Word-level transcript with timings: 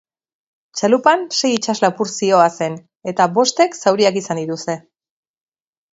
Txalupan 0.79 1.25
sei 1.39 1.51
itsas-lapur 1.57 2.11
zihoazen, 2.19 2.79
eta 3.13 3.31
bostek 3.39 3.79
zauriak 3.85 4.21
izan 4.23 4.43
dituzte. 4.45 4.81